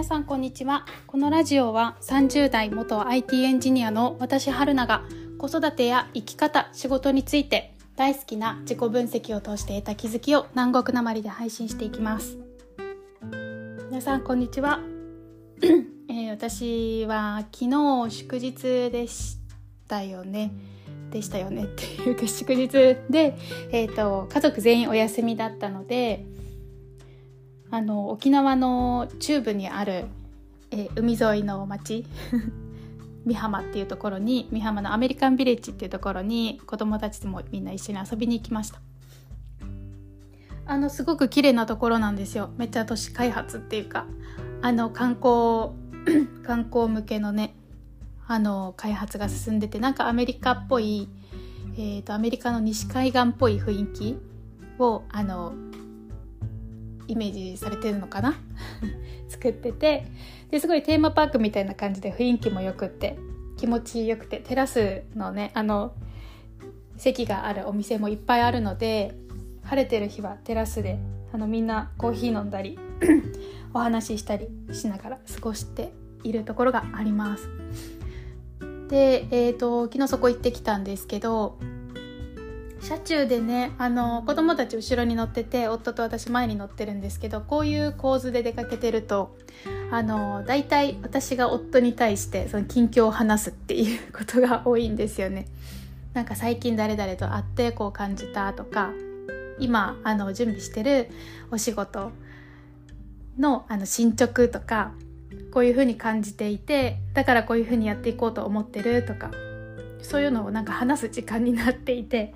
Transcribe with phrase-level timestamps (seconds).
[0.00, 0.86] 皆さんこんにちは。
[1.06, 5.02] このラジオは30代元 IT エンジニアの私春菜が
[5.36, 12.38] 子育てや生き方仕事について大好きな自己分析を通して得た気づきを南国なまりで配信していきます。
[13.90, 14.80] 皆さんこんにちは、
[16.08, 19.36] えー、私は昨日祝日でし
[19.86, 20.50] たよね。
[21.10, 22.68] でしたよねっていうか祝日
[23.10, 23.36] で、
[23.70, 26.24] えーと家族全員お休みだったので
[27.70, 30.06] あの沖縄の中部にある、
[30.70, 32.04] えー、海沿いの町
[33.26, 38.80] 美浜っていうところに美浜のアメリカンビレッジっていうところに子供たちもみんな一緒に遊びに行きました。
[40.66, 42.50] あのすごく綺麗なところなんですよ。
[42.56, 44.06] めっちゃ都市開発っていうか。
[44.62, 45.74] あの観光
[46.44, 47.54] 観光向けのね
[48.26, 51.08] あの開発が進んでてなんかアメリカっぽい、
[51.76, 54.18] えーと、とアメリカの西海岸っぽい雰囲気
[54.78, 55.54] をあの
[57.10, 58.34] イメージされてるのかな？
[59.28, 60.06] 作ってて
[60.50, 63.16] ですごいテーマパークみたいな感じで雰囲気もよくって
[63.56, 65.92] 気持ちよくてテラスのねあの
[66.96, 69.14] 席があるお店もいっぱいあるので
[69.62, 70.98] 晴れてる日はテラスで
[71.32, 72.78] あのみんなコーヒー飲んだり
[73.74, 75.92] お話ししたりしながら過ごして
[76.24, 77.48] いるところがあります。
[78.88, 81.58] で、えーと昨日そこ行ってきたんですけど
[82.80, 89.36] 車中でねあの子供たち後ろに乗ってて夫と私前に乗ってるんですけどこういう構図で出かけてると
[89.90, 95.46] あの大体私が夫に対してその近況を話すっていうことが多いんですよね。
[96.14, 98.90] なんか最近誰々と会ってこう感じたとか
[99.58, 101.08] 今あの準備してる
[101.50, 102.10] お仕事
[103.38, 104.92] のあの進捗とか
[105.52, 109.30] こういうふうに感じていてだからこういうふうにやっていこうと思ってるとか
[110.02, 112.34] そういうのをなんか話す時間になっていて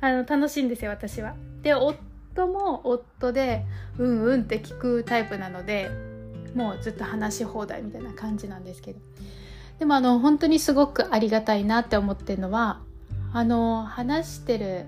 [0.00, 1.34] あの楽しいんですよ私は。
[1.62, 3.64] で夫も夫で
[3.98, 5.90] うんうんって聞くタイプなので
[6.54, 9.00] もうずっと話し放題みたいな感じなんですけど
[9.78, 12.80] でもあの本当にすごくありがたいなって思ってるのは
[13.32, 14.86] あの話してる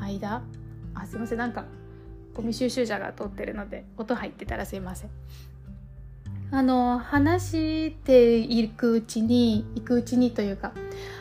[0.00, 0.42] 間
[0.94, 1.64] あすいませんなんか
[2.34, 5.10] ゴミ収集車が通ってるので音入ってたらすいません
[6.50, 10.72] あの話していくうちに行くうちにというか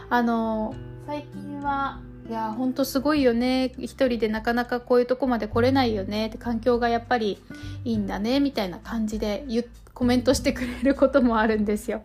[0.09, 0.75] あの
[1.08, 2.00] 最近は
[2.30, 7.38] いやほんとすごいよね一人でなかなかこういうとこまで来れないよねって環境がやっぱり
[7.84, 9.46] いいんだねみたいな感じで
[9.94, 12.02] コメントしてくれることもあるんですよ。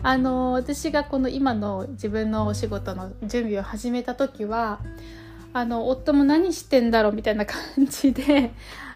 [0.00, 4.78] あの私がこの今の自分のお仕事の準備を始めた時は
[5.52, 7.12] あの夫も何してんだろう？
[7.12, 8.52] みたいな感じで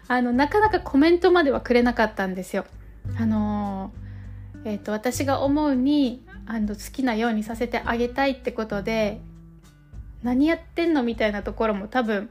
[0.07, 2.65] あのなかなかコメントまではくれなかったんですよ。
[3.19, 3.91] あの
[4.63, 9.19] えーと私が思うにあの好きなようにさせてあげたいってことで
[10.23, 12.29] 何やってんのみたいなところも多分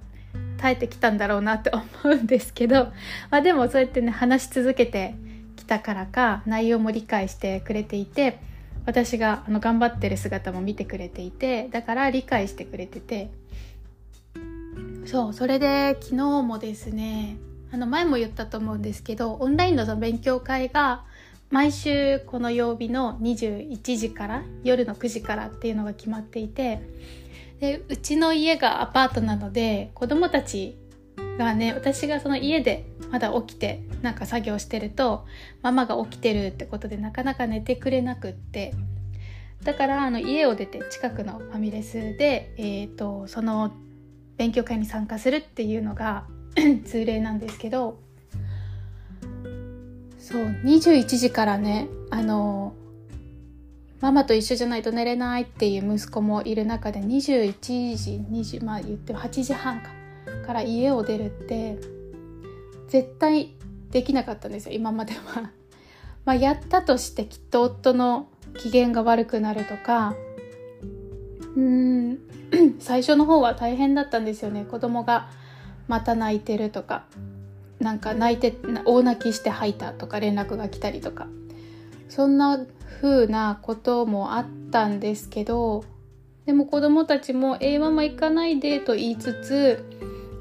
[0.56, 2.92] 耐えてきたんだろうなって思うんですけど、
[3.30, 5.14] まあ、でもそうやってね話し続けて
[5.56, 8.38] きたからか内容も理解してくれていて
[8.86, 13.30] 私があの頑張ってる姿も見てくれていてだから理解してくれてて。
[15.04, 17.36] そうそれで昨日もですね
[17.72, 21.04] あの前も言ったと思うんですけどオンラインの勉強会が
[21.50, 26.80] 毎週この曜日の21時から夜の9時からっていうのが決まっていて
[27.62, 30.76] でうちの家がアパートなので子供たち
[31.38, 35.24] がね私がその家でまだ起きてなんか作業してると
[35.62, 38.74] ママが起きてるってことでなかなか寝てくれなくって。
[39.62, 43.72] だからあの家を出て近くのファミレスで、えーとその
[44.36, 46.26] 勉強会に参加するっていうのが
[46.84, 48.00] 通例なんですけど。
[50.18, 52.74] そう21時からねあの
[54.02, 57.54] ママと一緒じゃないと寝れないっていう息子もいる中で21
[57.96, 59.90] 時20まあ言っても8時半か
[60.44, 61.78] から家を出るって
[62.88, 63.54] 絶対
[63.92, 65.50] できなかったんですよ今までは。
[66.26, 70.16] ま、やったとしてきっと夫の機嫌が悪くなるとか
[71.54, 72.18] うーん
[72.80, 75.28] 最初の方は大変だったんですよね子供が
[75.86, 77.04] また泣いてるとか
[77.78, 81.28] なんか泣いて大泣きして吐いたとか連絡が来たりとか
[82.14, 82.60] そんな
[83.00, 85.82] 風なこともあったんですけど
[86.44, 89.82] でも子供たちも「えー、ママ行かないで」と言いつつ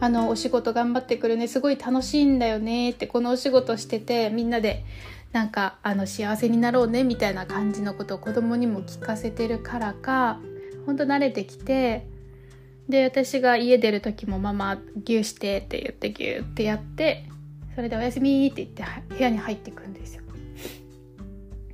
[0.01, 4.83] あのお仕事頑張ってくるねすごい楽しいんだよねってこのお仕事しててみんなで
[5.31, 10.41] なんかあの幸せになろうねみたいな感じのことを子供にも聞かせてるからか
[10.85, 12.06] ほんと慣れてきて
[12.89, 17.29] で私が家出る時も「ママギューして」って言ってギューってやって
[17.75, 18.83] それで「おやすみ」って言って
[19.15, 20.21] 部屋に入ってくんですよ。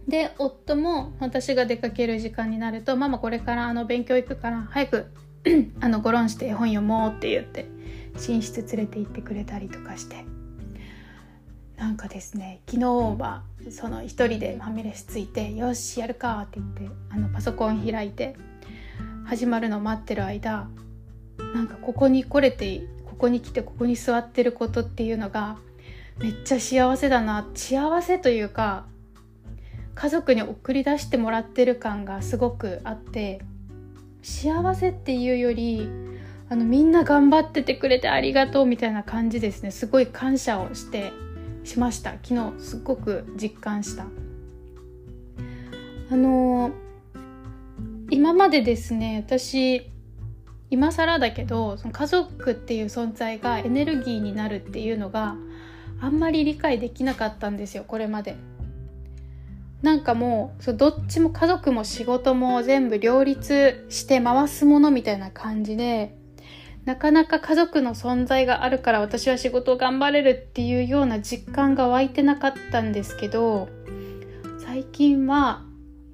[0.07, 5.05] で夫も私が出かける時間になると「ママこれからあの勉強行くから早く
[5.81, 7.67] あのゴロンして絵本読もう」って言って
[8.15, 10.25] 寝室連れて行ってくれたりとかして。
[11.77, 12.85] なんかですね昨日
[13.19, 18.35] はその一人でファミレスついて「よしやるか」って言ってあのパソコン開いて
[19.25, 20.67] 始まるのを待ってる間
[21.53, 25.57] なんかここに来れてここに来てここに座ってることっていうのが
[26.17, 27.47] めっちゃ幸せだな。
[27.53, 28.85] 幸せというか
[29.97, 33.41] 家族に送り出してもらってる感がすごくあって
[34.21, 35.89] 幸せっていうより
[36.49, 39.71] あのみんな頑張っててくれてありがとうみたいな感じですね。
[39.71, 41.11] すごい感謝をして
[41.63, 42.11] しました。
[42.23, 44.05] 昨日すっごく実感した。
[46.09, 46.71] あのー、
[48.11, 49.89] 今までですね私
[50.69, 55.35] 今更だけどその家族っていう存在がエネルギーになるっていうのが
[55.99, 58.35] あんまり理解できなかったんですよこれまで。
[59.87, 66.13] なんかもうそどっちも家族も仕事も全部両立して回すものみたいな感じで
[66.83, 73.69] なかなか家族の存在があるから私は仕事を頑張れるっていうような実感が湧いてなかったんですけど
[74.59, 75.63] 最近は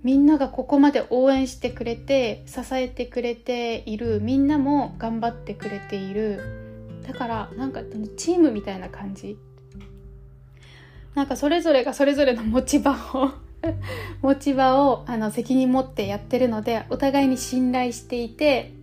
[0.04, 6.42] みんながここまで応援してくれて支えてくれているみんなも頑張ってくれている。
[7.08, 7.82] だからなんか
[8.18, 9.38] チームみたいな感じ。
[11.16, 13.43] なんかそれぞれがそれぞれの持ち場を
[14.22, 18.74] 持ち場をあの責任持ってやってるのでお互いに信頼していて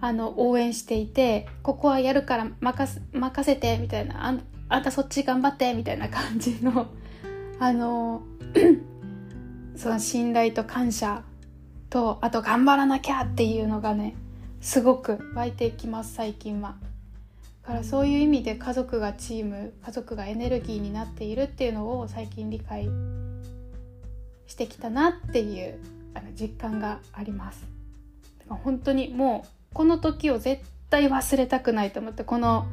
[0.00, 4.38] あの応援していてここはやるから任せてみたいなあ
[4.68, 6.88] あんたそっち頑張ってみたいな感じの
[7.60, 8.22] あの
[9.76, 11.22] その信頼と感謝
[11.88, 14.14] とあと頑張らなきゃっていうのがね
[14.60, 16.76] すごく湧いてきます最近は。
[17.62, 22.88] だからそういう意味で家族がチーム家族がエネルギーになっているっていうのを最近理解
[24.52, 25.78] してきたなっていう
[26.14, 27.66] あの実感があります。
[28.48, 32.66] 本当にもうこの時を絶対忘れたくないと思ってこの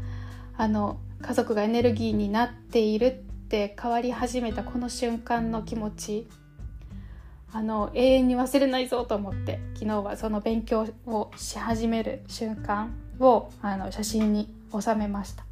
[0.58, 3.14] あの家族がエネルギーになっているっ
[3.48, 6.28] て変わり始めたこの瞬間の気持ち
[7.54, 15.46] あの永遠に忘れないぞと思って昨日はその勉強をし始める瞬間をあの写真に収めました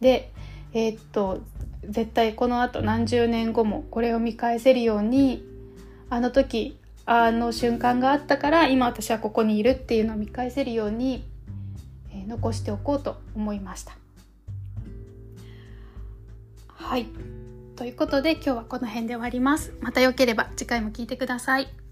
[0.00, 0.32] で
[0.72, 1.40] えー、っと
[1.84, 5.55] 絶対このあと何十年後もこれを見返せるように
[6.08, 11.24] あの時あの瞬間があったから今私はここにいるっていうのを見返せるように、
[12.10, 13.96] えー、残しておこうと思いました。
[16.66, 17.06] はい。
[17.76, 19.72] ということで今日はこの辺で終わります。
[19.80, 21.85] またよければ次回も聞いてください。